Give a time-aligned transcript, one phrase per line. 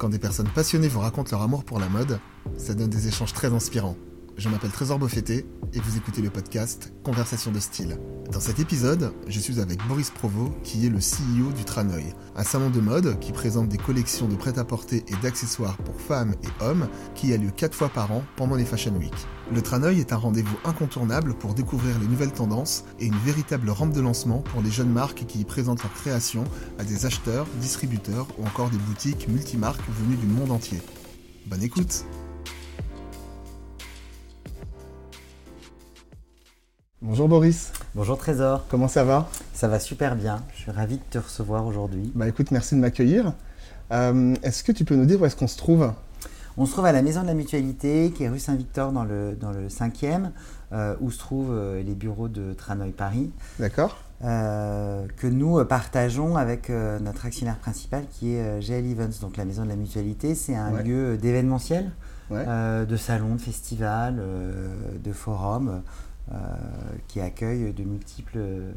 [0.00, 2.20] Quand des personnes passionnées vous racontent leur amour pour la mode,
[2.56, 3.98] ça donne des échanges très inspirants.
[4.38, 7.98] Je m'appelle Trésor Beaufetté et vous écoutez le podcast Conversation de style.
[8.32, 12.44] Dans cet épisode, je suis avec Boris Provo, qui est le CEO du Tranoï, un
[12.44, 16.88] salon de mode qui présente des collections de prêt-à-porter et d'accessoires pour femmes et hommes
[17.14, 19.12] qui a lieu 4 fois par an pendant les Fashion Week.
[19.52, 23.92] Le Tranoï est un rendez-vous incontournable pour découvrir les nouvelles tendances et une véritable rampe
[23.92, 26.44] de lancement pour les jeunes marques qui y présentent leurs créations
[26.78, 30.80] à des acheteurs, distributeurs ou encore des boutiques multimarques venues du monde entier.
[31.46, 32.04] Bonne écoute
[37.02, 37.72] Bonjour Boris.
[37.96, 38.66] Bonjour Trésor.
[38.68, 39.28] Comment ça va?
[39.52, 40.44] Ça va super bien.
[40.54, 42.12] Je suis ravi de te recevoir aujourd'hui.
[42.14, 43.32] Bah écoute, merci de m'accueillir.
[43.90, 45.92] Euh, est-ce que tu peux nous dire où est-ce qu'on se trouve?
[46.60, 49.34] On se trouve à la Maison de la Mutualité, qui est rue Saint-Victor dans le,
[49.34, 50.30] dans le 5e,
[50.72, 53.30] euh, où se trouvent euh, les bureaux de Tranoï Paris.
[53.58, 53.96] D'accord.
[54.20, 59.20] que nous partageons avec notre actionnaire principal qui est GL Events.
[59.22, 61.90] Donc la Maison de la Mutualité, c'est un lieu d'événementiel,
[62.30, 64.22] de salons, de festivals,
[65.02, 65.82] de forums.
[66.32, 66.36] Euh,
[67.08, 68.70] qui accueille de multiples euh,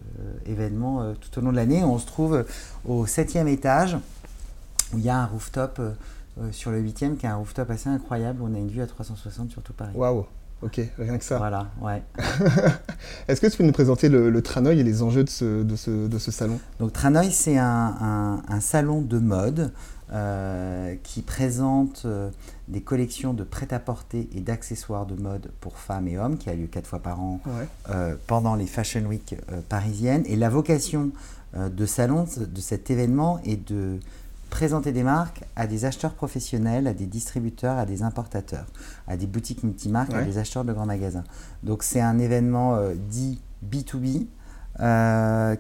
[0.47, 1.84] événements euh, tout au long de l'année.
[1.84, 2.45] On se trouve
[2.84, 3.95] au septième étage
[4.92, 5.80] où il y a un rooftop
[6.52, 8.42] sur le huitième qui est un rooftop assez incroyable.
[8.44, 9.94] On a une vue à 360 sur tout Paris.
[9.95, 10.26] Waouh
[10.64, 11.38] Ok, rien que ça.
[11.38, 12.02] Voilà, ouais.
[13.28, 16.08] Est-ce que tu peux nous présenter le, Tranoï et les enjeux de ce, de ce,
[16.08, 16.58] de ce salon?
[16.80, 19.73] Donc Tranoï, c'est un, un, salon de mode
[20.14, 22.30] euh, qui présente euh,
[22.70, 26.68] des collections de prêt-à-porter et d'accessoires de mode pour femmes et hommes, qui a lieu
[26.68, 27.42] quatre fois par an
[27.90, 29.36] euh, pendant les Fashion Week
[29.68, 30.23] parisiennes.
[30.28, 31.12] Et la vocation
[31.56, 34.00] de salon, de cet événement, est de
[34.54, 38.68] présenter des marques à des acheteurs professionnels, à des distributeurs, à des importateurs,
[39.08, 41.23] à des boutiques multimarques, à des acheteurs de grands magasins.
[41.64, 42.78] Donc c'est un événement
[43.09, 44.28] dit B2B.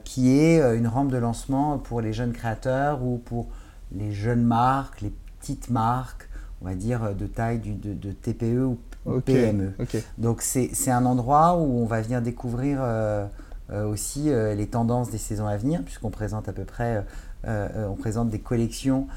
[0.03, 3.49] qui est une rampe de lancement pour les jeunes créateurs ou pour
[3.91, 6.29] les jeunes marques, les petites marques,
[6.63, 8.77] on va dire euh, de taille de, TPE ou
[9.21, 9.73] PME.
[10.17, 13.25] Donc c'est un endroit où on va venir découvrir euh,
[13.69, 17.05] euh, aussi les tendances des saisons à venir, puisqu'on présente à peu près,
[17.45, 19.07] on présente des collections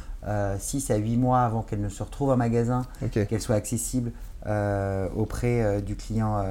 [0.58, 4.12] 6 à 8 mois avant qu'elles ne se retrouvent en magasin, qu'elles soient accessibles
[5.16, 6.44] auprès du, client,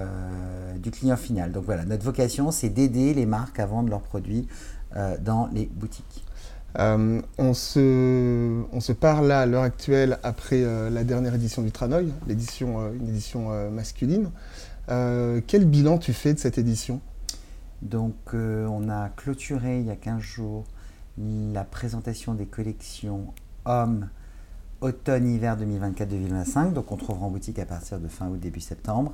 [0.77, 1.51] du client final.
[1.51, 4.47] Donc voilà, notre vocation, c'est d'aider les marques à vendre leurs produits
[5.21, 6.25] dans les boutiques.
[6.79, 11.61] Euh, on, se, on se parle là à l'heure actuelle après euh, la dernière édition
[11.61, 14.29] du Tranoï, l'édition, euh, une édition masculine.
[14.87, 16.99] quel bilan tu fais de cette édition?
[17.81, 20.65] Donc on a clôturé il y a 15 jours
[21.17, 23.33] la présentation des collections
[23.65, 24.09] hommes
[24.81, 26.73] automne-hiver 2024-2025.
[26.73, 29.13] Donc on trouvera en boutique à partir de fin août, début septembre.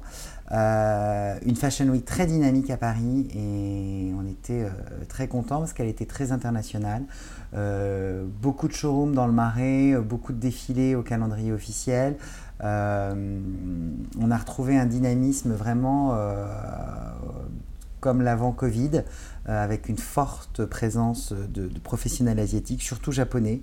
[0.52, 4.70] Euh, une Fashion Week très dynamique à Paris et on était euh,
[5.08, 7.04] très contents parce qu'elle était très internationale.
[7.54, 12.18] Euh, beaucoup de showrooms dans le Marais, beaucoup de défilés au calendrier officiel.
[12.62, 16.16] on a retrouvé un dynamisme vraiment
[18.02, 19.04] comme l'avant Covid,
[19.48, 23.62] euh, avec une forte présence de, professionnels asiatiques, surtout japonais.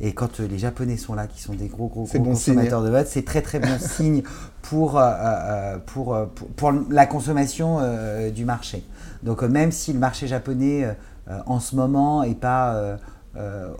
[0.00, 2.90] Et quand euh, les Japonais sont là, qui sont des gros, gros, gros consommateurs de
[2.90, 4.22] mode, c'est très, très bon signe
[4.62, 6.18] pour, euh, pour,
[6.56, 7.80] pour, la consommation
[8.30, 8.84] du marché.
[9.22, 10.94] Donc, même si le marché japonais,
[11.46, 12.98] en ce moment, n'est pas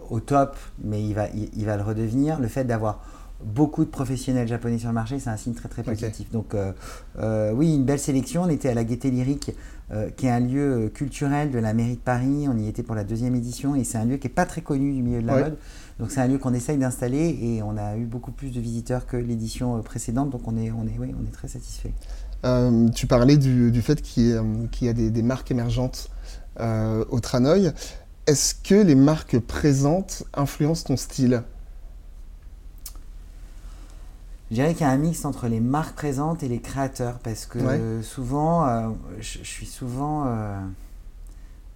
[0.09, 3.01] au top, mais il va, il va le redevenir, le fait d'avoir
[3.43, 6.31] beaucoup de professionnels japonais sur le marché, c'est un signe très très positif.
[6.31, 6.73] Donc euh,
[7.19, 8.43] euh, oui, une belle sélection.
[8.43, 9.53] On était à la Gaieté Lyrique,
[9.93, 12.47] euh, qui est un lieu culturel de la mairie de Paris.
[12.49, 14.61] On y était pour la deuxième édition et c'est un lieu qui n'est pas très
[14.61, 15.57] connu du milieu de la mode.
[15.99, 19.07] Donc c'est un lieu qu'on essaye d'installer et on a eu beaucoup plus de visiteurs
[19.07, 20.31] que l'édition précédente.
[20.31, 21.93] Donc on est, on est, oui, on est très satisfait.
[22.95, 24.25] tu parlais du, fait qu'il
[24.83, 26.11] y, a des, marques émergentes
[26.59, 27.73] au Tranoï.
[28.27, 31.43] Est-ce que les marques présentes influencent ton style?
[34.51, 37.47] Je dirais qu'il y a un mix entre les marques présentes et les créateurs parce
[37.47, 40.61] que souvent, euh, je, suis souvent euh,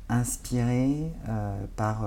[0.08, 2.04] inspiré euh, par,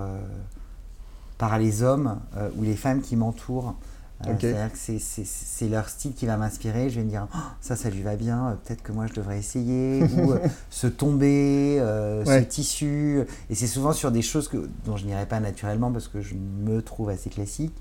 [1.38, 2.20] par les hommes
[2.56, 3.76] ou les femmes qui m'entourent.
[4.24, 6.90] C'est-à-dire que c'est leur style qui va m'inspirer.
[6.90, 9.38] Je vais me dire, oh, ça, ça lui va bien, peut-être que moi je devrais
[9.38, 10.02] essayer.
[10.18, 10.34] ou
[10.70, 11.80] ce tomber,
[12.26, 13.24] ce tissu.
[13.50, 16.36] Et c'est souvent sur des choses que, dont je n'irai pas naturellement parce que je
[16.36, 17.76] me trouve assez classique.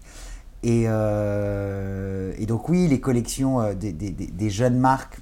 [0.64, 5.18] Euh, et, donc oui, les collections euh, des, jeunes marques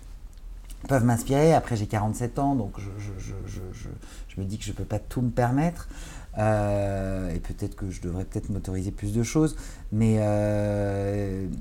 [0.89, 1.55] peuvent m'inspirer.
[1.55, 5.31] Après, j'ai 47 ans, donc je, me dis que je ne peux pas tout me
[5.31, 5.89] permettre.
[6.39, 9.57] Euh, et peut-être que je devrais peut-être m'autoriser plus de choses.
[9.93, 10.21] Mais,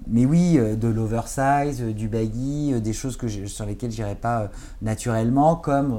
[0.08, 5.56] mais oui, de l'oversize, du baggy, des choses que sur lesquelles je n'irai pas naturellement,
[5.56, 5.98] comme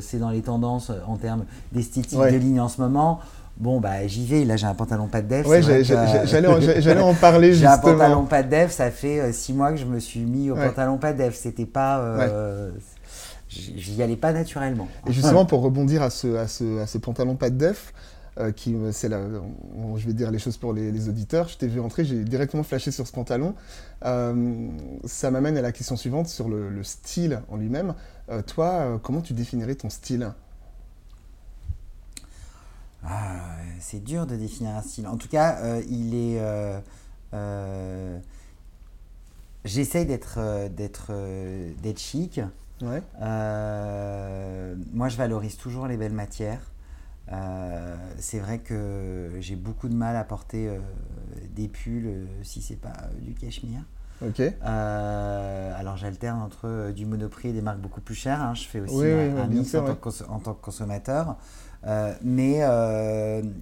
[0.00, 3.20] c'est dans les tendances en termes d'esthétique de ligne en ce moment
[3.60, 4.44] Bon, bah, j'y vais.
[4.44, 5.46] Là, j'ai un pantalon pas de def.
[5.46, 8.72] Ouais, j'allais en parler J'ai un pantalon pas de def.
[8.72, 11.34] Ça fait six mois que je me suis mis au pantalon pas de def.
[11.34, 12.18] C'était pas.
[13.48, 14.88] J'y allais pas naturellement.
[15.06, 17.92] Et justement, pour rebondir à ce, à ce, à ce pantalon pas de def,
[18.38, 19.20] euh, qui c'est là,
[19.96, 21.48] je vais dire les choses pour les, auditeurs.
[21.48, 23.54] Je t'ai vu entrer, j'ai directement flashé sur ce pantalon.
[24.04, 24.68] Euh,
[25.04, 27.94] ça m'amène à la question suivante sur le, style en lui-même.
[28.30, 30.30] Euh, toi, comment tu définirais ton style?
[33.04, 35.06] Ah, C'est dur de définir un style.
[35.06, 36.40] En tout cas, il est.
[39.64, 41.12] J'essaye d'être d'être
[41.82, 42.40] d'être chic.
[42.82, 43.02] Ouais.
[44.92, 46.70] moi, je valorise toujours les belles matières.
[47.32, 50.78] Euh, c'est vrai que j'ai beaucoup de mal à porter euh,
[51.54, 53.82] des pulls euh, si c'est pas du cachemire.
[54.22, 54.42] Ok.
[54.60, 58.42] alors j'alterne entre du Monoprix et des marques beaucoup plus chères.
[58.42, 58.54] Hein.
[58.54, 59.82] Je fais aussi un, mix en,
[60.40, 61.36] tant que consommateur.
[62.22, 62.62] Mais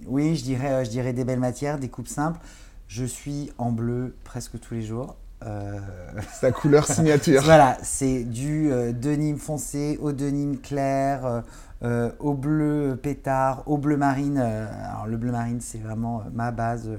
[0.07, 2.41] oui, je dirais, je dirais des belles matières, des coupes simples.
[2.89, 5.17] Je suis en bleu presque tous les jours.
[6.41, 7.43] Sa couleur signature.
[7.45, 11.45] voilà, c'est du denim foncé au denim clair,
[11.85, 14.41] euh, au bleu pétard, au bleu marine.
[14.43, 16.91] Euh, alors le bleu marine, c'est vraiment euh, ma base.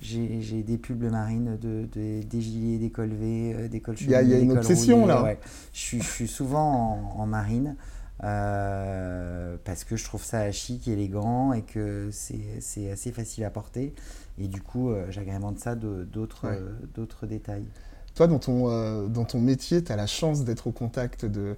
[0.00, 4.14] J'ai des pulls bleu marine, de, des gilets, des col V, des cols Il y
[4.14, 5.34] a, une obsession là.
[5.74, 7.76] Je, suis souvent en, marine.
[8.20, 13.94] Parce que je trouve ça chic, élégant et que c'est assez facile à porter.
[14.38, 16.48] Et du coup, j'agrémente ça d'autres
[16.94, 17.66] d'autres détails.
[18.14, 21.56] Toi, dans ton, dans ton métier, tu as la chance d'être au contact de,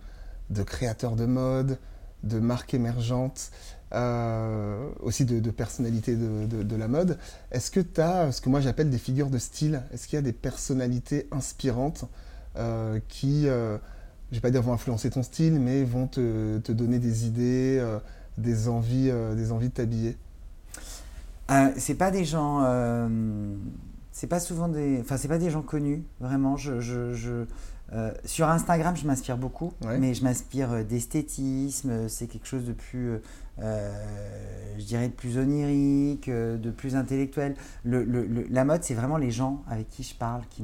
[0.51, 1.79] de créateurs de mode,
[2.23, 3.51] de marques émergentes,
[3.95, 7.19] euh, aussi de, personnalités de, la mode.
[7.53, 10.19] Est-ce que tu as ce que moi j'appelle des figures de style Est-ce qu'il y
[10.19, 12.05] a des personnalités inspirantes
[12.57, 13.79] euh, qui, euh,
[14.31, 17.85] je vais pas dire vont influencer ton style, mais vont te, donner des idées,
[18.39, 20.17] des, envies, des envies de t'habiller
[21.77, 22.63] C'est pas des gens.
[24.13, 24.99] c'est pas souvent des.
[25.01, 26.57] Enfin, c'est pas des gens connus, vraiment.
[26.57, 27.47] je, je
[27.93, 32.09] euh, sur Instagram, je m'inspire beaucoup, mais je m'inspire euh, d'esthétisme.
[32.09, 33.21] C'est quelque chose de plus,
[33.61, 33.93] euh,
[34.77, 37.55] je dirais, de plus onirique, de plus intellectuel.
[37.85, 40.63] la mode, c'est vraiment les gens avec qui je parle qui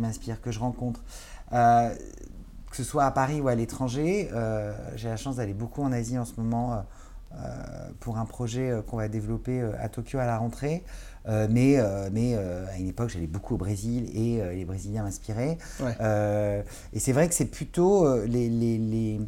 [0.00, 1.00] m'inspirent, que je rencontre.
[2.74, 4.28] Que ce soit à Paris ou à l'étranger,
[4.96, 6.84] j'ai la chance d'aller beaucoup en Asie en ce moment
[8.00, 10.82] pour un projet qu'on va développer à Tokyo à la rentrée.
[11.26, 15.02] Euh, mais euh, mais euh, à une époque, j'allais beaucoup au Brésil et les Brésiliens
[15.02, 15.58] m'inspiraient.
[16.92, 19.20] et c'est vrai que c'est plutôt les, les, les,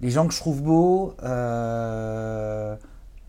[0.00, 1.14] les, gens que je trouve beaux.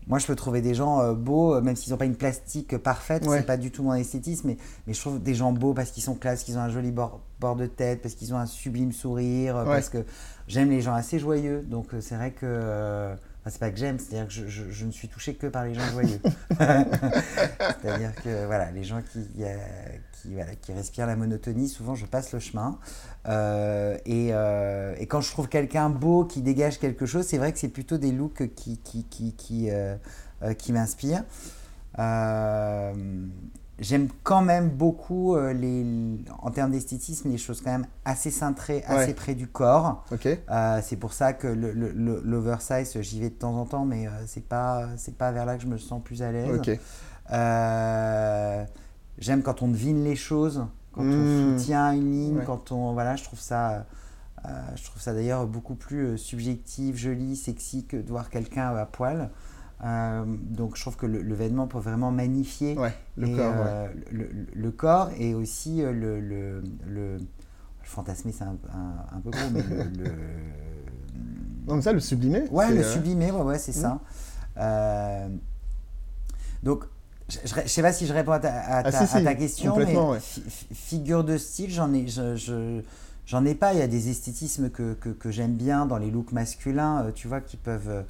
[0.06, 3.46] Moi, je peux trouver des gens beaux, même s'ils n'ont pas une plastique parfaite, c'est
[3.46, 4.56] pas du tout mon esthétisme, mais,
[4.86, 7.20] mais je trouve des gens beaux parce qu'ils sont classe, qu'ils ont un joli bord,
[7.40, 10.04] bord, de tête, parce qu'ils ont un sublime sourire, parce que
[10.46, 11.62] j'aime les gens assez joyeux.
[11.62, 13.14] Donc, c'est vrai que
[13.50, 15.86] c'est pas que j'aime, c'est-à-dire que je, je, ne suis touché que par les gens
[15.92, 16.20] joyeux.
[16.50, 19.56] c'est-à-dire que voilà, les gens qui, euh,
[20.24, 22.78] qui, voilà, qui, respirent la monotonie, souvent je passe le chemin.
[23.26, 27.52] Euh, et, euh, et, quand je trouve quelqu'un beau qui dégage quelque chose, c'est vrai
[27.52, 29.70] que c'est plutôt des looks qui, qui, qui, qui,
[30.58, 31.24] qui m'inspirent.
[33.80, 35.84] J'aime quand même beaucoup, euh, les,
[36.40, 40.04] en termes d'esthétisme, les choses quand même assez cintrées, assez près du corps.
[40.48, 44.46] Euh, c'est pour ça que l'oversize, j'y vais de temps en temps, mais euh, c'est
[44.46, 46.60] pas, c'est pas vers là que je me sens plus à l'aise.
[49.18, 51.58] J'aime quand on devine les choses, quand on hmm.
[51.58, 53.86] soutient une ligne, quand on, voilà, je trouve ça,
[54.74, 59.30] je trouve ça d'ailleurs beaucoup plus subjectif, joli, sexy que de voir quelqu'un à poil.
[59.84, 62.76] Euh, donc je trouve que le, vêtement peut vraiment magnifier
[63.16, 67.18] le, corps, euh, le, corps et aussi euh, le, le, le,
[67.82, 68.56] fantasmer, c'est un,
[69.12, 70.10] un, peu gros, mais le,
[71.66, 74.00] Non, ça, le sublimer Ouais, le sublimer, ouais, ouais c'est ça.
[74.56, 75.38] Hmm.
[76.62, 76.84] donc,
[77.28, 79.96] je ne sais pas si je réponds à ta, à ta, ah, question, mais
[80.72, 82.80] figure de style, j'en ai, je,
[83.26, 83.72] j'en ai pas.
[83.72, 87.28] Il y a des esthétismes que, que, que j'aime bien dans les looks masculins, tu
[87.28, 88.04] vois, qui peuvent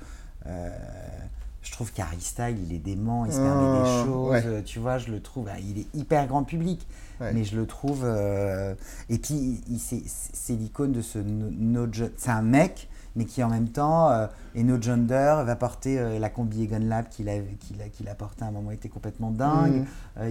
[1.65, 4.99] je trouve qu'Harry Style, il est dément, il se permet des ah, choses, tu vois,
[4.99, 6.87] je le trouve, bah, il est hyper grand public,
[7.21, 8.03] mais je le trouve.
[8.05, 8.75] Euh,
[9.09, 14.11] et puis, c'est l'icône de ce no, C'est un mec, mais qui en même temps
[14.11, 17.89] euh, est no gender, va porter euh, la combi Egon Lab qu'il a, qu'il a,
[17.89, 19.85] qu'il a porté à un moment, était complètement dingue.
[20.17, 20.29] Mm.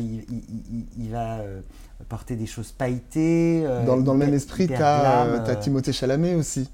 [0.97, 1.39] Il, va
[2.09, 3.65] porter des choses pailletées.
[3.85, 6.69] dans, dans le même esprit, tu as, Timothée Chalamet aussi.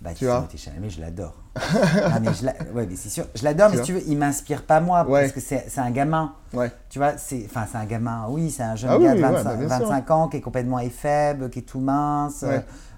[0.00, 1.45] Bah, tu Timothée Chalamet, je l'adore.
[2.04, 3.24] ah, mais je ouais, mais c'est sûr.
[3.34, 6.32] Je l'adore, mais si tu veux, il m'inspire pas moi, parce que c'est un gamin.
[6.52, 6.70] Ouais.
[6.88, 9.20] Tu vois, c'est enfin c'est un gamin, oui, c'est un jeune ah gars de
[9.66, 12.44] 25, bah, ans qui est complètement éphèbe, qui est tout mince.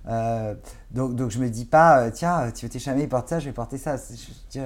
[0.09, 0.55] Euh,
[0.91, 3.53] donc, donc je me dis pas, euh, tiens, tu veux jamais porter ça, je vais
[3.53, 3.97] porter ça.
[4.51, 4.61] Tu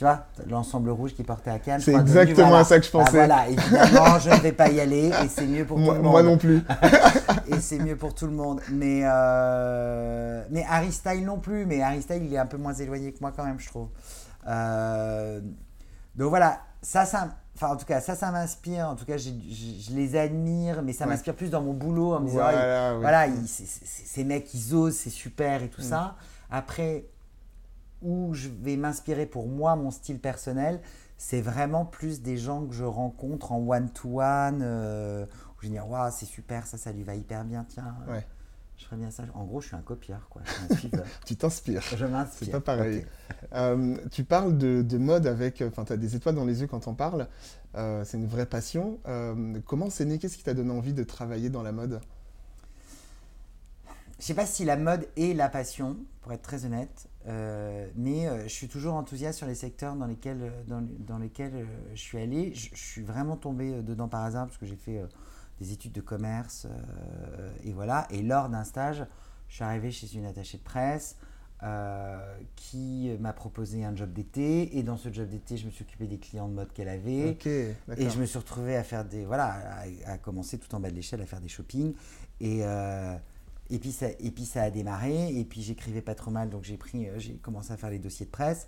[0.00, 1.80] vois, l'ensemble rouge qui portait à Cannes.
[1.80, 3.16] C'est exactement à ça que je bah, pensais.
[3.18, 6.02] voilà, évidemment, je ne vais pas y aller et c'est mieux pour tout le monde.
[6.02, 6.62] Moi non plus.
[7.46, 8.60] et c'est mieux pour tout le monde.
[8.72, 11.66] Mais, euh, mais Harry Style non plus.
[11.66, 13.88] Mais Harry Style, il est un peu moins éloigné que moi quand même, je trouve.
[16.14, 18.86] donc voilà, ça, ça Enfin, en tout cas, ça, ça m'inspire.
[18.86, 19.30] En tout cas, je,
[19.90, 22.50] les admire, mais ça m'inspire plus dans mon boulot en me disant,
[23.00, 25.84] voilà, ces mecs, ils osent, c'est super et tout mm.
[25.84, 26.14] ça.
[26.50, 27.06] Après,
[28.00, 30.80] où je vais m'inspirer pour moi, mon style personnel,
[31.16, 35.90] c'est vraiment plus des gens que je rencontre en one-to-one, euh, où je vais dire,
[35.90, 37.96] waouh, c'est super, ça, ça lui va hyper bien, tiens.
[38.08, 38.24] Ouais
[38.78, 39.24] je ferais bien ça.
[39.34, 40.40] En gros, je suis un copieur, quoi.
[41.26, 41.82] tu t'inspires.
[41.96, 42.46] Je m'inspire.
[42.46, 43.04] C'est pas pareil.
[43.52, 45.62] Euh, tu parles de, mode avec.
[45.62, 47.26] Enfin, tu as des étoiles dans les yeux quand on parle.
[47.74, 49.00] Euh, c'est une vraie passion.
[49.08, 50.18] Euh, comment c'est né?
[50.18, 52.00] Qu'est-ce qui t'a donné envie de travailler dans la mode?
[54.20, 57.08] Je sais pas si la mode est la passion, pour être très honnête.
[57.96, 62.54] mais je suis toujours enthousiaste sur les secteurs dans lesquels, dans, lesquels je suis allé.
[62.54, 65.02] Je, je, suis vraiment tombé dedans par hasard parce que j'ai fait
[65.60, 68.06] des études de commerce, euh, et voilà.
[68.10, 69.04] Et lors d'un stage,
[69.48, 71.16] je suis arrivé chez une attachée de presse
[71.62, 72.18] euh,
[72.54, 74.78] qui m'a proposé un job d'été.
[74.78, 77.36] Et dans ce job d'été, je me suis occupé des clients de mode qu'elle avait.
[77.46, 79.24] et je me suis retrouvé à faire des.
[79.24, 81.94] Voilà, à, commencer tout en bas de l'échelle à faire des shopping.
[82.40, 82.60] Et.
[82.62, 83.16] Euh,
[83.70, 86.64] et puis, ça, et puis ça a démarré, et puis j'écrivais pas trop mal, donc
[86.64, 88.66] j'ai pris, j'ai commencé à faire les dossiers de presse.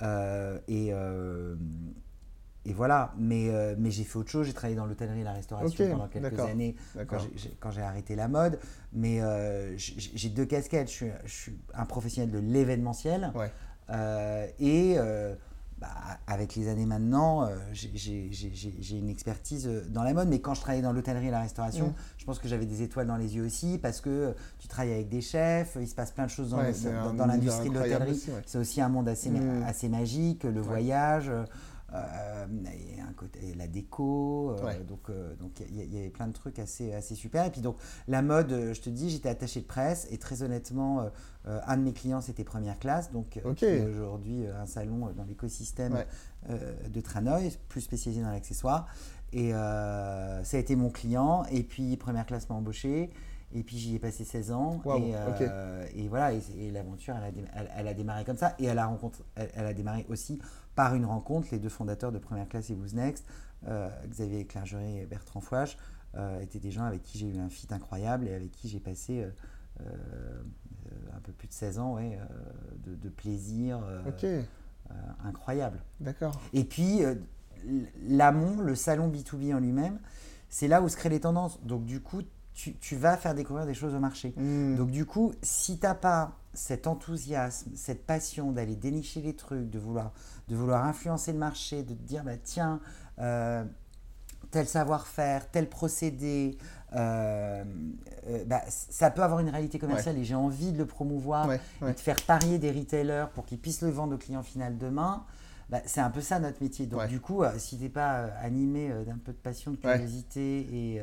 [0.00, 0.90] et,
[2.68, 4.46] et voilà, mais, euh, mais j'ai fait autre chose.
[4.46, 6.76] J'ai travaillé dans l'hôtellerie et la restauration pendant quelques années
[7.60, 8.58] quand j'ai arrêté la mode.
[8.92, 10.90] Mais euh, j'ai deux casquettes.
[10.90, 13.32] Je suis, un professionnel de l'événementiel.
[13.88, 14.98] Euh, et
[15.78, 15.88] bah,
[16.26, 20.28] avec les années maintenant, j'ai une expertise dans la mode.
[20.28, 21.94] Mais quand je travaillais dans l'hôtellerie et la restauration, mm.
[22.18, 25.08] je pense que j'avais des étoiles dans les yeux aussi parce que tu travailles avec
[25.08, 25.78] des chefs.
[25.80, 28.22] Il se passe plein de choses dans, dans, l'industrie de l'hôtellerie.
[28.44, 29.62] C'est aussi un monde assez, mm.
[29.66, 31.30] assez magique, le voyage.
[31.94, 36.34] Euh, et un côté, la déco, euh, donc euh, donc il y, avait plein de
[36.34, 37.46] trucs assez, assez super.
[37.46, 37.76] Et puis donc
[38.08, 41.10] la mode, je te dis, j'étais attaché de presse et très honnêtement,
[41.46, 46.04] un de mes clients c'était Première Classe, donc aujourd'hui un salon dans l'écosystème
[46.48, 48.86] de Tranoï, plus spécialisé dans l'accessoire.
[49.32, 51.44] Et ça a été mon client.
[51.50, 53.10] Et puis Première Classe m'a embauché.
[53.54, 54.80] Et puis j'y ai passé 16 ans.
[54.98, 58.54] et, et, voilà, et, l'aventure, elle, elle, a démarré comme ça.
[58.58, 60.38] Et elle a, rencontré, elle, a démarré aussi
[60.74, 63.24] par une rencontre, les deux fondateurs de Première Classe et Who's Next,
[63.66, 65.76] euh, Xavier Clergerie et Bertrand Fouache,
[66.14, 68.78] euh, étaient des gens avec qui j'ai eu un fit incroyable et avec qui j'ai
[68.78, 69.26] passé
[69.80, 69.84] euh,
[71.12, 72.18] un peu plus de 16 ans ouais,
[72.86, 73.80] de, plaisir
[75.24, 75.82] incroyable.
[75.98, 76.40] D'accord.
[76.52, 77.00] Et puis,
[78.06, 79.98] l'amont, le salon B2B en lui-même,
[80.48, 81.60] c'est là où se créent les tendances.
[81.64, 82.22] Donc, du coup,
[82.58, 84.34] tu, tu, vas faire découvrir des choses au marché.
[84.36, 84.74] Hmm.
[84.74, 89.70] Donc, du coup, si tu n'as pas cet enthousiasme, cette passion d'aller dénicher les trucs,
[89.70, 90.12] de vouloir,
[90.48, 92.80] de vouloir influencer le marché, de te dire, bah, tiens,
[93.20, 93.64] euh,
[94.50, 96.58] tel savoir-faire, tel procédé,
[96.96, 97.62] euh,
[98.26, 101.60] euh, bah, ça peut avoir une réalité commerciale et j'ai envie de le promouvoir et
[101.80, 105.24] de faire parier des retailers pour qu'ils puissent le vendre au client final demain.
[105.68, 106.86] Bah, c'est un peu ça notre métier.
[106.86, 111.02] Donc du coup, si tu n'es pas animé d'un peu de passion, de curiosité, et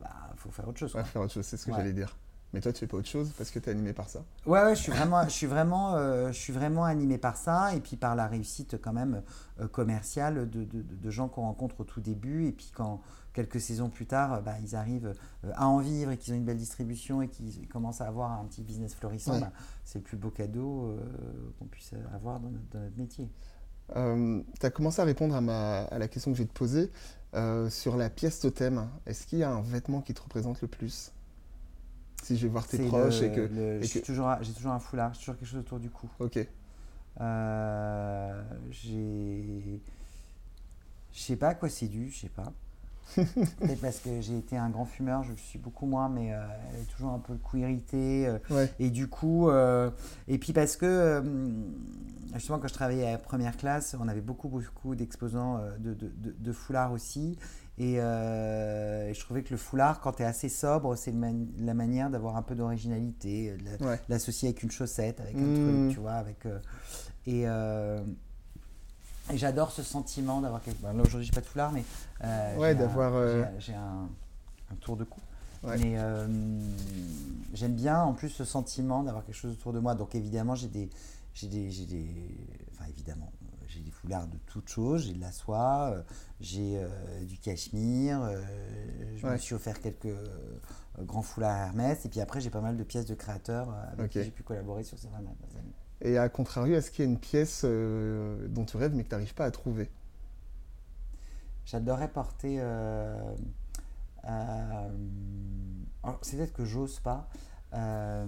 [0.00, 0.92] bah, faut faire autre chose.
[0.92, 2.16] faire autre chose, c'est ce que j'allais dire.
[2.54, 4.62] Mais toi, tu fais pas autre chose parce que tu es animé par ça Ouais,
[4.62, 7.80] ouais je, suis vraiment, je, suis vraiment, euh, je suis vraiment animé par ça et
[7.80, 9.22] puis par la réussite quand même
[9.60, 13.02] euh, commerciale de, de, de, gens qu'on rencontre au tout début et puis quand
[13.32, 15.14] quelques saisons plus tard, bah, ils arrivent
[15.44, 18.30] euh, à en vivre et qu'ils ont une belle distribution et qu'ils commencent à avoir
[18.30, 19.50] un petit business florissant, bah,
[19.84, 20.96] c'est le plus beau cadeau
[21.58, 23.28] qu'on puisse avoir dans notre, métier.
[23.92, 26.90] Tu as commencé à répondre à, ma, à, la question que je vais te poser
[27.70, 28.88] sur la pièce totem.
[29.06, 31.12] Est-ce qu'il y a un vêtement qui te représente le plus?
[32.22, 33.80] Si je vais voir tes proches et que.
[33.82, 36.08] J'ai toujours, toujours un foulard, j'ai toujours quelque chose autour du cou.
[36.20, 36.38] Ok.
[37.20, 39.82] Euh, j'ai.
[41.12, 42.50] Je sais pas à quoi c'est dû, je sais pas.
[43.14, 46.38] Peut-être parce que j'ai été un grand fumeur, je suis beaucoup moins, mais euh,
[46.94, 48.26] toujours un peu le cou irrité.
[48.26, 49.90] Euh, et du coup, euh,
[50.28, 51.22] et puis parce que
[52.34, 56.10] justement quand je travaillais à la première classe, on avait beaucoup beaucoup d'exposants de, de,
[56.38, 57.38] de, foulards aussi.
[57.80, 61.12] Euh, et, je trouvais que le foulard, quand tu es assez sobre, c'est
[61.58, 63.56] la manière d'avoir un peu d'originalité,
[64.08, 65.88] l'associer avec une chaussette, avec un truc, mmh.
[65.90, 66.12] tu vois.
[66.12, 66.58] Avec, euh,
[67.26, 68.00] et, euh,
[69.32, 70.94] et j'adore ce sentiment d'avoir quelque chose.
[70.94, 71.84] là, aujourd'hui, j'ai pas de foulard, mais.
[72.56, 73.12] ouais, d'avoir.
[73.58, 74.08] J'ai un,
[74.70, 75.20] un, tour de cou.
[75.64, 75.96] Mais
[77.54, 79.94] j'aime bien en plus ce sentiment d'avoir quelque chose autour de moi.
[79.94, 80.90] Donc évidemment, j'ai des,
[81.32, 82.06] j'ai des, des,
[82.72, 83.32] enfin évidemment,
[83.74, 86.02] j'ai des foulards de toutes choses, j'ai de la soie, euh,
[86.40, 88.42] j'ai euh, du cachemire, euh,
[89.16, 90.14] Je me suis offert quelques
[91.00, 92.04] grands foulards Hermès.
[92.04, 94.84] Et puis après, j'ai pas mal de pièces de créateurs avec qui j'ai pu collaborer
[94.84, 95.36] sur ces 20 années.
[96.04, 99.14] Et à contrario, est-ce qu'il y a une pièce dont tu rêves mais que tu
[99.14, 99.90] n'arrives pas à trouver?
[101.64, 102.60] J'adorerais porter.
[106.22, 107.28] c'est peut-être que j'ose pas.
[107.74, 108.26] Euh,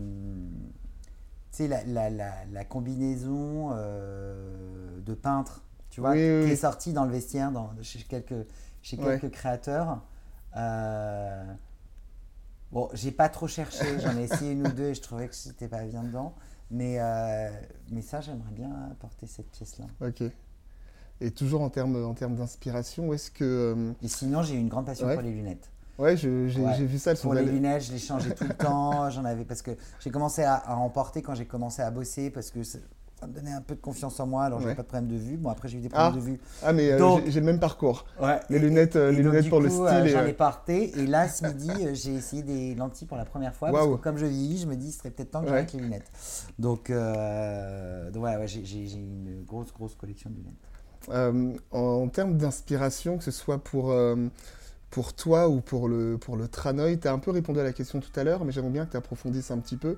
[1.52, 7.12] tu sais, la, la, combinaison euh, de peintre, tu vois, qui est sortie dans le
[7.12, 8.46] vestiaire dans, chez quelques,
[8.82, 10.02] chez quelques créateurs.
[10.56, 11.44] Euh,
[12.72, 15.34] bon, j'ai pas trop cherché, j'en ai essayé une ou deux et je trouvais que
[15.34, 16.34] c'était pas bien dedans.
[16.70, 17.50] Mais, euh,
[17.90, 19.86] mais ça, j'aimerais bien apporter cette pièce-là.
[20.06, 20.22] Ok.
[21.20, 23.94] Et toujours en termes en termes d'inspiration, est-ce que.
[24.02, 25.70] Et sinon, j'ai une grande passion pour les lunettes.
[25.98, 27.14] Ouais, j'ai vu ça.
[27.14, 29.08] Pour les lunettes, je les changeais tout le temps.
[29.10, 29.70] J'en avais parce que
[30.00, 32.60] j'ai commencé à, en porter quand j'ai commencé à bosser parce que
[33.18, 34.44] ça me donnait un peu de confiance en moi.
[34.44, 35.38] Alors, j'avais pas de problème de vue.
[35.38, 36.16] Bon, après, j'ai eu des problèmes ah.
[36.16, 36.38] de vue.
[36.62, 38.04] Ah, mais euh, j'ai le même parcours.
[38.20, 38.38] Ouais.
[38.50, 39.84] Les lunettes, euh, les lunettes pour le style.
[39.84, 40.98] Euh, j'en ai porté.
[40.98, 43.72] Et là, ce midi, j'ai essayé des lentilles pour la première fois.
[43.72, 45.80] Parce que comme je vieillis, je me dis, ce serait peut-être temps que j'arrête les
[45.80, 46.10] lunettes.
[46.58, 51.56] Donc, donc ouais, j'ai une grosse, grosse collection de lunettes.
[51.72, 53.94] en, en, termes d'inspiration, que ce soit pour
[54.90, 57.72] pour toi ou pour le, pour le Tranoï Tu as un peu répondu à la
[57.72, 59.96] question tout à l'heure, mais j'aimerais bien que tu approfondisses un petit peu.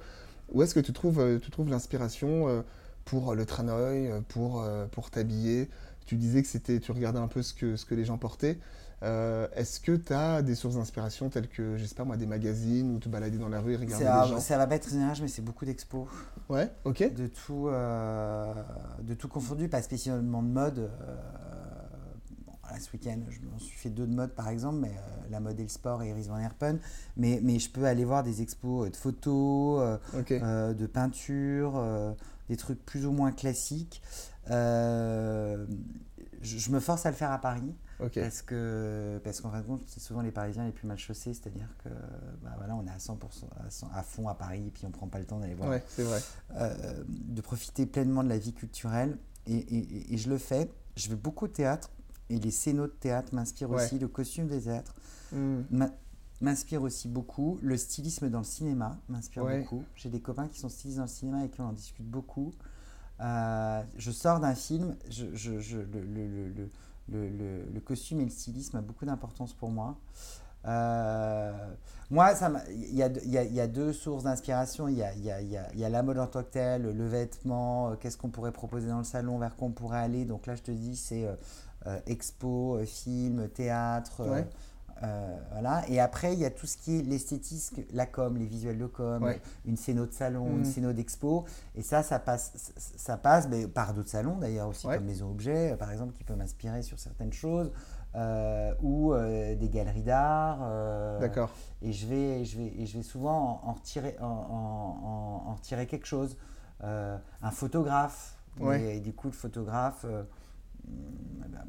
[0.51, 2.65] Où est-ce que tu trouves, tu trouves l'inspiration
[3.09, 5.69] pour le Tranoï, euh, pour, pour t'habiller
[6.07, 8.59] Tu disais que c'était, tu regardais un peu ce que, ce que les gens portaient.
[9.03, 13.09] est-ce que tu as des sources d'inspiration telles que, j'espère moi, des magazines ou te
[13.09, 14.41] balader dans la rue et regarder les gens?
[14.41, 16.07] Ça va pas être une mais c'est beaucoup d'expos.
[16.49, 17.13] Ouais, ok.
[17.15, 20.91] De tout, de tout confondu, pas spécialement de mode
[22.79, 25.59] ce week-end, je m'en suis fait deux de mode par exemple, mais euh, la mode
[25.59, 26.79] et le sport et Iris Van Herpen.
[27.17, 29.99] Mais, mais je peux aller voir des expos euh, de photos,
[30.31, 31.83] euh, de peinture,
[32.49, 34.03] des trucs plus ou moins classiques.
[34.47, 35.67] Je,
[36.71, 37.75] me force à le faire à Paris.
[38.15, 41.35] Parce que parce qu'en fin de compte, c'est souvent les Parisiens les plus mal chaussés,
[41.35, 41.89] c'est-à-dire que
[42.45, 43.17] bah, voilà, on est à 100%,
[43.93, 45.81] à, fond à Paris et puis on prend pas le temps d'aller voir.
[45.89, 46.21] c'est vrai.
[47.09, 50.71] de profiter pleinement de la vie culturelle et, et, et, je le fais.
[50.95, 51.91] Je vais beaucoup au théâtre
[52.31, 54.95] et les scénos de théâtre m'inspirent aussi, le costume des théâtres
[55.33, 55.87] hmm.
[56.41, 59.85] m'inspire aussi beaucoup, le stylisme dans le cinéma m'inspire beaucoup.
[59.97, 62.53] J'ai des copains qui sont stylistes dans le cinéma et qui en discute beaucoup.
[63.21, 66.71] Euh, je sors d'un film, je, je, le, le,
[67.09, 69.99] le, le, costume et le stylisme a beaucoup d'importance pour moi.
[70.67, 71.53] Euh,
[72.11, 72.33] moi,
[72.71, 74.87] il y, y, a deux sources d'inspiration.
[74.89, 78.29] Il y a, y, la mode en tant que telle, le vêtement, euh, qu'est-ce qu'on
[78.29, 80.25] pourrait proposer dans le salon, vers quoi on pourrait aller.
[80.25, 81.27] Donc là, je te dis, c'est
[82.07, 84.23] expo, euh, film, théâtre.
[85.03, 85.89] Euh, voilà.
[85.89, 88.87] Et après, il y a tout ce qui est l'esthétisme, la com, les visuels de
[88.87, 89.33] com,
[89.65, 90.65] une scéno de salon, une mm.
[90.65, 91.45] scéno d'expo.
[91.77, 95.77] Et ça, ça passe, ça passe mais par d'autres salons d'ailleurs aussi, comme Maison Objet,
[95.79, 97.71] par exemple, qui peut m'inspirer sur certaines choses,
[98.83, 100.59] ou des galeries d'art.
[101.21, 101.51] D'accord.
[101.81, 106.37] Et je vais, je vais, et je vais souvent en, retirer, en, quelque chose.
[106.83, 108.37] un photographe.
[108.73, 110.05] Et, du coup, le photographe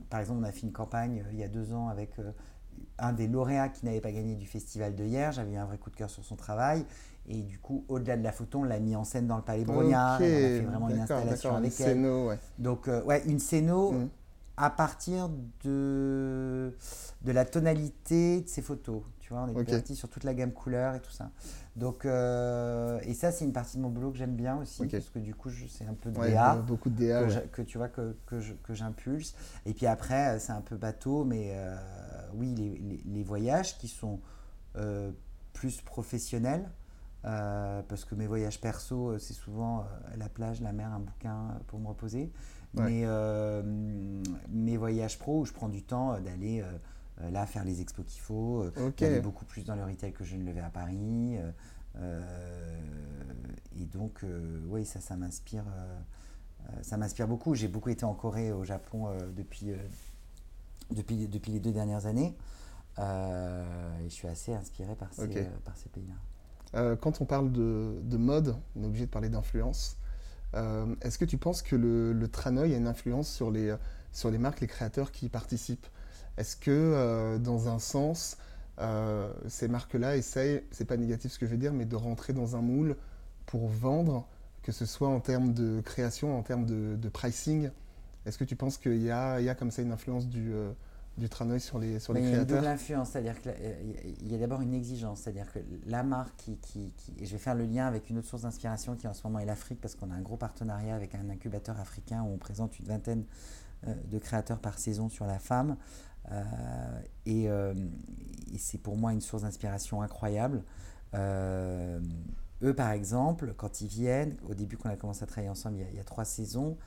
[0.09, 2.31] par exemple, on a fait une campagne euh, il y a deux ans avec euh,
[2.97, 5.31] un des lauréats qui n'avait pas gagné du festival de hier.
[5.31, 6.85] J'avais eu un vrai coup de cœur sur son travail.
[7.27, 9.65] Et du coup, au-delà de la photo, on l'a mis en scène dans le Palais
[9.65, 10.19] Brognard.
[10.19, 12.39] on a fait vraiment une installation avec elle.
[12.57, 13.91] Donc, euh, ouais, une scéno.
[13.91, 14.09] Mm
[14.59, 15.29] à partir
[15.63, 16.75] de,
[17.21, 19.03] de la tonalité de ses photos.
[19.29, 21.29] Tu vois, on est parti sur toute la gamme couleur et tout ça.
[21.75, 25.07] Donc, euh, et ça, c'est une partie de mon boulot que j'aime bien aussi, parce
[25.11, 26.55] que du coup, c'est un peu de DA.
[26.55, 27.27] Beaucoup de DA.
[27.51, 29.35] Que, tu vois, que, que j'impulse.
[29.67, 31.77] Et puis après, c'est un peu bateau, mais euh,
[32.33, 34.19] oui, les, les, voyages qui sont
[34.77, 35.11] euh,
[35.53, 36.67] plus professionnels.
[37.21, 39.85] parce que mes voyages perso, c'est souvent
[40.17, 42.31] la plage, la mer, un bouquin pour me reposer.
[42.73, 43.63] Mais euh,
[44.49, 46.71] mes voyages pro où je prends du temps euh, d'aller euh,
[47.31, 48.65] là faire les expos qu'il faut,
[48.97, 51.37] d'aller beaucoup plus dans le retail que je ne le vais à Paris.
[51.97, 54.23] et donc,
[54.67, 55.65] oui, ça, ça m'inspire.
[56.81, 57.55] ça m'inspire beaucoup.
[57.55, 59.71] J'ai beaucoup été en Corée, au Japon depuis,
[60.91, 62.35] depuis, depuis les deux dernières années.
[62.97, 65.27] et je suis assez inspiré par ces,
[65.65, 66.95] par ces pays-là.
[66.97, 69.99] quand on parle de, de, mode, on est obligé de parler d'influence.
[70.55, 73.75] Euh, est-ce que tu penses que le, le, Tranoï a une influence sur les,
[74.11, 75.87] sur les marques, les créateurs qui y participent?
[76.39, 78.37] Est-ce que, euh, dans un sens,
[78.79, 82.31] euh, ces marques-là essayent, c'est pas négatif ce que je veux dire, mais de rentrer
[82.31, 82.95] dans un moule
[83.45, 84.25] pour vendre,
[84.63, 87.69] que ce soit en termes de création, en termes de, de pricing?
[88.25, 90.53] Est-ce que tu penses qu'il y a, il y a comme ça une influence du,
[91.17, 92.45] du Tranoï sur les, sur les créateurs?
[92.47, 96.03] Il y a une influence, c'est-à-dire qu'il y a d'abord une exigence, c'est-à-dire que la
[96.03, 99.07] marque qui, qui, et je vais faire le lien avec une autre source d'inspiration qui
[99.07, 102.21] en ce moment est l'Afrique, parce qu'on a un gros partenariat avec un incubateur africain
[102.23, 105.77] où on présente une vingtaine euh, de créateurs par saison sur la femme.
[107.25, 107.49] et,
[108.57, 110.63] c'est pour moi une source d'inspiration incroyable.
[111.15, 115.95] eux, par exemple, quand ils viennent, au début qu'on a commencé à travailler ensemble il
[115.95, 116.77] y a, trois saisons,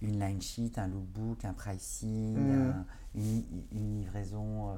[0.00, 2.84] une line sheet, un lookbook, un pricing, mm.
[3.14, 4.76] une, livraison,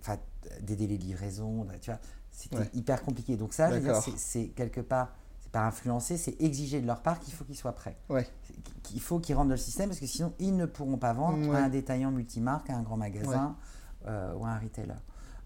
[0.00, 0.18] enfin
[0.62, 2.00] des délais de livraison, tu vois,
[2.34, 3.36] c'était hyper compliqué.
[3.36, 3.70] Donc ça,
[4.16, 5.14] c'est quelque part,
[5.54, 7.96] pas influencer, c'est exiger de leur part qu'il faut qu'ils soient prêts.
[8.08, 8.26] Ouais.
[8.82, 11.54] Qu'il faut qu'ils rentrent dans le système parce que sinon, ils ne pourront pas vendre
[11.54, 13.56] à un détaillant multimarque, à un grand magasin
[14.06, 14.94] euh, ou à un retailer.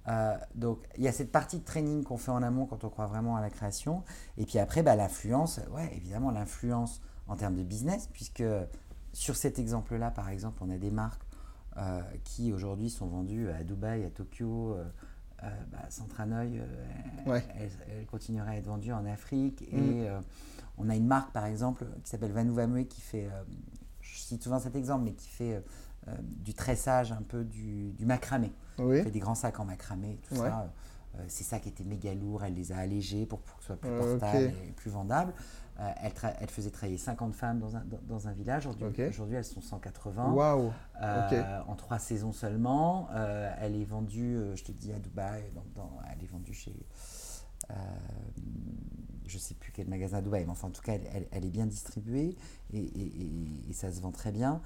[0.08, 2.88] Euh, donc, il y a cette partie de training qu'on fait en amont quand on
[2.88, 4.02] croit vraiment à la création.
[4.38, 8.44] Et puis après, bah, l'influence, ouais, évidemment, l'influence en termes de business, puisque
[9.12, 11.26] sur cet exemple-là, par exemple, on a des marques
[11.76, 14.74] euh, qui aujourd'hui sont vendues à Dubaï, à Tokyo,
[15.42, 19.62] euh, bah, Centranoï, euh, elle, continuerait à être vendue en Afrique.
[19.70, 20.06] Et mm.
[20.06, 20.20] euh,
[20.76, 23.28] on a une marque, par exemple, qui s'appelle Vanou Vamoué, qui fait,
[24.00, 25.62] je cite souvent cet exemple, mais qui fait
[26.22, 28.52] du tressage, un peu du, macramé.
[28.78, 30.72] Elle fait des grands sacs en macramé, tout ça.
[31.18, 33.76] Euh, c'est ça qui était méga lourd, elle les a allégés pour, que ce soit
[33.76, 35.32] plus portable et plus vendable.
[35.80, 35.92] Euh,
[36.40, 38.66] elle, faisait travailler 50 femmes dans un, dans, un village.
[38.66, 40.32] Aujourd'hui, elles sont 180.
[40.32, 43.08] Waouh euh, En trois saisons seulement.
[43.60, 45.44] elle est vendue, je te dis, à Dubaï.
[46.10, 46.74] elle est vendue chez.
[49.26, 50.94] je ne sais plus quel magasin à Dubaï, mais enfin, en tout cas,
[51.30, 52.36] elle, est bien distribuée
[52.72, 54.60] et, et, ça se vend très bien.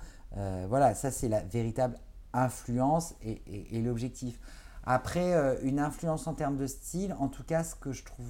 [0.69, 1.99] voilà, ça, c'est la véritable
[2.33, 4.41] influence et l'objectif.
[4.85, 8.27] Après, euh, une influence en termes de style, en tout cas, ce que je trouve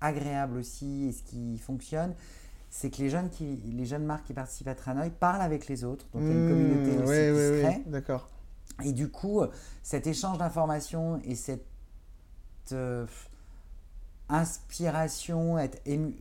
[0.00, 2.14] agréable aussi et ce qui fonctionne,
[2.70, 5.84] c'est que les jeunes, qui, les jeunes marques qui participent à Tranoï parlent avec les
[5.84, 6.06] autres.
[6.12, 7.82] Donc, il y a une mmh, communauté aussi qui se crée.
[7.86, 8.28] d'accord.
[8.82, 9.42] Et du coup,
[9.82, 11.64] cet échange d'informations et cette
[12.72, 13.06] euh,
[14.28, 15.56] inspiration,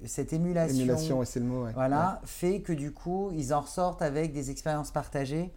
[0.05, 4.91] cette émulation, le mot, voilà, fait que du coup, ils en ressortent avec des expériences
[4.91, 5.51] partagées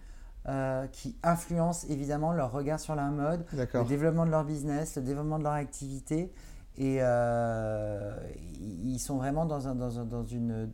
[0.48, 5.02] euh, qui influencent évidemment leur regard sur la mode, le développement de leur business, le
[5.02, 6.32] développement de leur activité.
[6.78, 8.14] Et euh,
[8.60, 10.70] ils sont vraiment dans un, dans, dans une,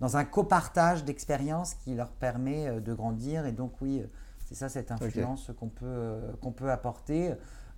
[0.00, 3.46] dans un copartage d'expériences qui leur permet euh, de grandir.
[3.46, 4.02] Et donc oui,
[4.44, 7.34] c'est ça cette influence qu'on peut, qu'on peut apporter.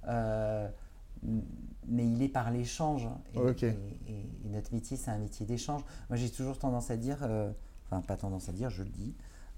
[0.06, 3.08] mais il est par l'échange.
[3.34, 3.66] Et,
[4.08, 5.82] et, notre métier, c'est un métier d'échange.
[6.08, 7.18] Moi, j'ai toujours tendance à dire,
[7.86, 9.14] enfin pas tendance à dire, je le dis,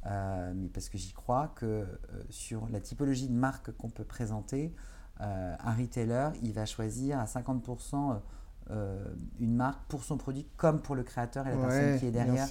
[0.06, 1.86] euh, mais parce que j'y crois que euh,
[2.30, 4.74] sur la typologie de marque qu'on peut présenter,
[5.20, 8.20] euh, un retailer, il va choisir à 50%
[9.40, 12.46] une marque pour son produit comme pour le créateur et la personne qui est derrière.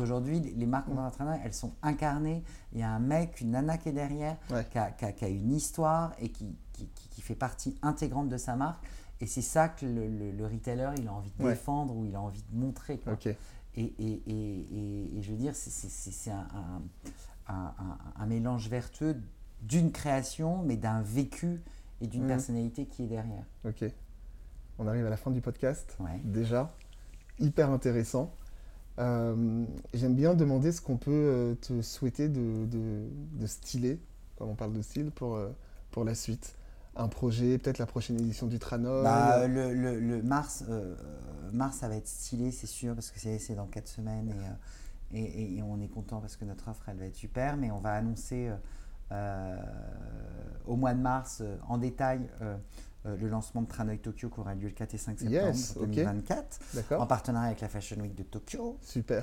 [0.00, 1.36] Aujourd'hui, les marques mmh.
[1.44, 2.42] elles sont incarnées.
[2.72, 4.38] Il y a un mec, une nana qui est derrière,
[4.70, 8.82] qui, a, une histoire et qui, qui, fait partie intégrante de sa marque.
[9.20, 12.44] Et c'est ça que le, retailer, il a envie de défendre ou il a envie
[12.50, 12.98] de montrer.
[12.98, 13.16] Quoi.
[13.74, 13.92] Et,
[15.20, 16.30] je veux dire, c'est
[17.48, 19.16] un, mélange vertueux
[19.62, 21.60] d'une création, mais d'un vécu
[22.00, 22.28] et d'une mmh.
[22.28, 23.44] personnalité qui est derrière.
[23.64, 23.84] Ok.
[24.78, 25.96] On arrive à la fin du podcast.
[26.24, 26.74] Déjà.
[27.38, 28.34] Hyper intéressant.
[28.98, 34.00] Euh, j'aime bien demander ce qu'on peut euh, te souhaiter de, de, styler,
[34.36, 35.50] comme on parle de style, pour, euh,
[35.92, 36.58] pour la suite
[36.98, 40.94] un projet, peut-être la prochaine édition du Trano bah, le, le, mars, euh,
[41.52, 44.34] mars, ça va être stylé, c'est sûr, parce que c'est dans 4 semaines
[45.12, 47.56] et, et, et, on est content parce que notre offre, elle va être super.
[47.56, 48.56] Mais on va annoncer euh,
[49.10, 52.28] au mois de mars, en détail,
[53.04, 56.60] le lancement de Tranoï Tokyo qui aura lieu le 4 et 5 septembre 2024,
[56.98, 58.76] en partenariat avec la Fashion Week de Tokyo.
[58.82, 59.22] Super.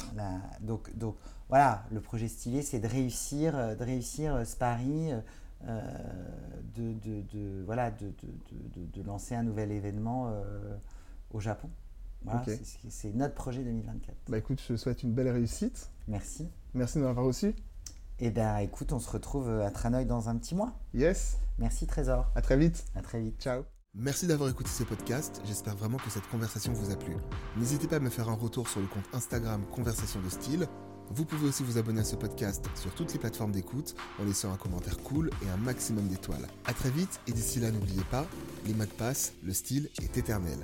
[0.62, 1.16] donc, donc
[1.50, 5.12] voilà, le projet stylé, c'est de réussir, de réussir ce pari
[5.68, 5.82] euh,
[6.76, 8.12] de, de, de, voilà, de,
[8.76, 10.76] de, lancer un nouvel événement euh,
[11.32, 11.70] au Japon.
[12.24, 12.44] Voilà,
[12.90, 14.16] c'est notre projet 2024.
[14.28, 15.90] Bah écoute, je te souhaite une belle réussite.
[16.08, 16.50] Merci.
[16.74, 17.56] Merci de m'avoir reçu.
[18.20, 20.74] Eh bien, écoute, on se retrouve à Tranoï dans un petit mois.
[20.94, 21.38] Yes.
[21.58, 22.32] Merci Trésor.
[22.36, 22.86] À très vite.
[22.96, 23.42] À très vite.
[23.42, 23.64] Ciao.
[23.94, 27.16] Merci d'avoir écouté ce podcast, j'espère vraiment que cette conversation vous a plu.
[27.56, 30.68] N'hésitez pas à me faire un retour sur le compte Instagram Conversation de Style
[31.12, 34.52] vous pouvez aussi vous abonner à ce podcast sur toutes les plateformes d'écoute en laissant
[34.52, 36.48] un commentaire cool et un maximum d'étoiles.
[36.66, 38.26] A très vite et d'ici là n'oubliez pas,
[38.66, 40.58] les mots passent, le style est éternel.